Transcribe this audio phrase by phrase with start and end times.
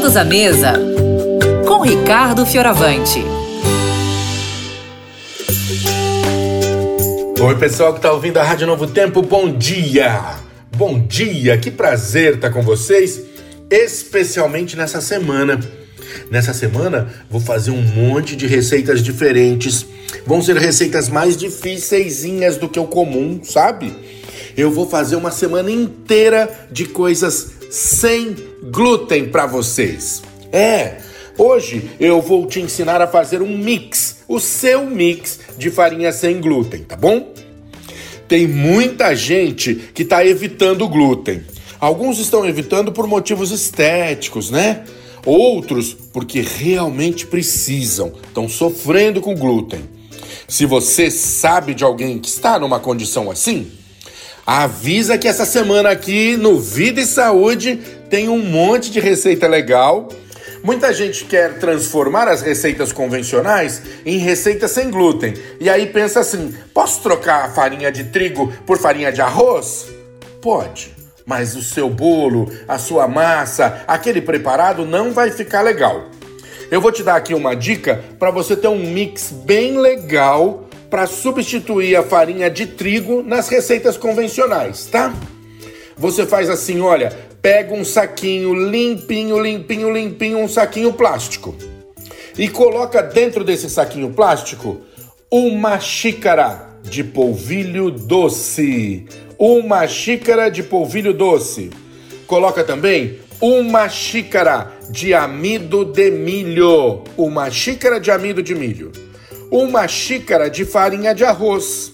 [0.00, 0.72] Todos à mesa
[1.68, 3.22] com Ricardo Fioravante.
[7.38, 10.38] Oi, pessoal que está ouvindo a Rádio Novo Tempo, bom dia!
[10.74, 13.20] Bom dia, que prazer estar com vocês,
[13.70, 15.60] especialmente nessa semana.
[16.30, 19.84] Nessa semana vou fazer um monte de receitas diferentes.
[20.26, 22.24] Vão ser receitas mais difíceis
[22.56, 23.92] do que o comum, sabe?
[24.56, 30.22] Eu vou fazer uma semana inteira de coisas sem glúten para vocês.
[30.52, 30.96] É,
[31.38, 36.40] hoje eu vou te ensinar a fazer um mix, o seu mix de farinha sem
[36.40, 37.32] glúten, tá bom?
[38.26, 41.42] Tem muita gente que está evitando o glúten.
[41.78, 44.84] Alguns estão evitando por motivos estéticos, né?
[45.24, 49.80] Outros porque realmente precisam, estão sofrendo com glúten.
[50.48, 53.70] Se você sabe de alguém que está numa condição assim,
[54.58, 60.08] avisa que essa semana aqui no Vida e Saúde tem um monte de receita legal
[60.62, 65.32] Muita gente quer transformar as receitas convencionais em receitas sem glúten.
[65.58, 69.86] E aí pensa assim: posso trocar a farinha de trigo por farinha de arroz?
[70.42, 76.10] Pode, mas o seu bolo, a sua massa, aquele preparado não vai ficar legal.
[76.70, 81.06] Eu vou te dar aqui uma dica para você ter um mix bem legal para
[81.06, 85.14] substituir a farinha de trigo nas receitas convencionais, tá?
[85.96, 91.54] Você faz assim, olha, pega um saquinho limpinho, limpinho, limpinho, um saquinho plástico.
[92.36, 94.80] E coloca dentro desse saquinho plástico
[95.30, 99.06] uma xícara de polvilho doce.
[99.38, 101.70] Uma xícara de polvilho doce.
[102.26, 107.04] Coloca também uma xícara de amido de milho.
[107.16, 108.90] Uma xícara de amido de milho.
[109.50, 111.90] Uma xícara de farinha de arroz.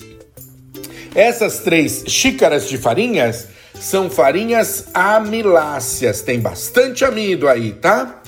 [1.15, 3.49] Essas três xícaras de farinhas
[3.81, 8.21] são farinhas amiláceas, tem bastante amido aí, tá?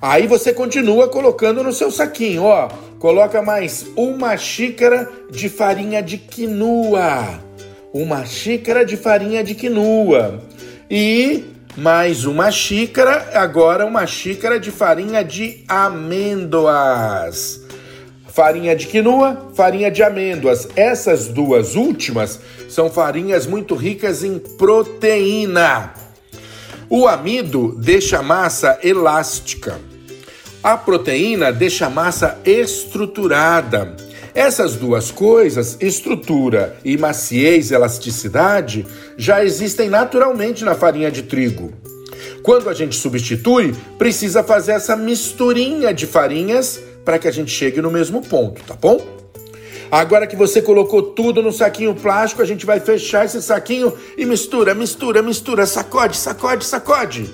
[0.00, 2.68] Aí você continua colocando no seu saquinho, ó.
[2.98, 7.38] Coloca mais uma xícara de farinha de quinoa.
[7.92, 10.42] Uma xícara de farinha de quinoa.
[10.90, 11.44] E
[11.76, 17.63] mais uma xícara, agora uma xícara de farinha de amêndoas
[18.34, 20.68] farinha de quinoa, farinha de amêndoas.
[20.74, 25.94] Essas duas últimas são farinhas muito ricas em proteína.
[26.90, 29.78] O amido deixa a massa elástica.
[30.60, 33.94] A proteína deixa a massa estruturada.
[34.34, 38.84] Essas duas coisas, estrutura e maciez, elasticidade,
[39.16, 41.72] já existem naturalmente na farinha de trigo.
[42.42, 47.80] Quando a gente substitui, precisa fazer essa misturinha de farinhas para que a gente chegue
[47.80, 49.00] no mesmo ponto, tá bom?
[49.90, 54.24] Agora que você colocou tudo no saquinho plástico, a gente vai fechar esse saquinho e
[54.24, 57.30] mistura, mistura, mistura, sacode, sacode, sacode.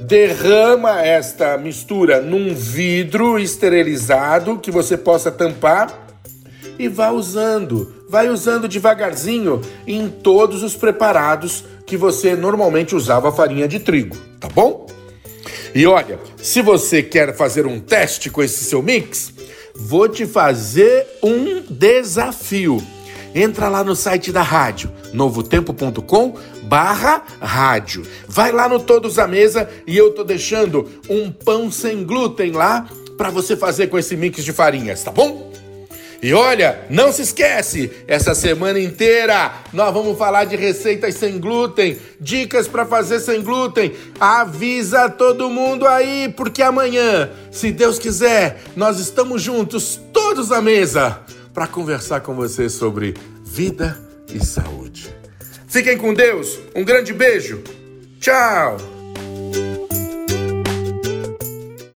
[0.00, 6.06] Derrama esta mistura num vidro esterilizado que você possa tampar
[6.78, 13.68] e vá usando, vai usando devagarzinho em todos os preparados que você normalmente usava farinha
[13.68, 14.86] de trigo, tá bom?
[15.74, 19.32] E olha, se você quer fazer um teste com esse seu mix,
[19.74, 22.80] vou te fazer um desafio.
[23.34, 28.06] Entra lá no site da rádio, novotempo.com barra rádio.
[28.28, 32.86] Vai lá no Todos à Mesa e eu tô deixando um pão sem glúten lá
[33.16, 35.53] para você fazer com esse mix de farinhas, tá bom?
[36.24, 41.98] E olha, não se esquece, essa semana inteira nós vamos falar de receitas sem glúten,
[42.18, 43.92] dicas para fazer sem glúten.
[44.18, 51.20] Avisa todo mundo aí, porque amanhã, se Deus quiser, nós estamos juntos, todos à mesa,
[51.52, 53.12] para conversar com você sobre
[53.44, 54.00] vida
[54.32, 55.14] e saúde.
[55.68, 57.62] Fiquem com Deus, um grande beijo.
[58.18, 58.93] Tchau!